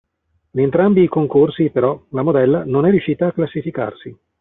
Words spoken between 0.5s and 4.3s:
In entrambi i concorsi però la modella non è riuscita a classificarsi.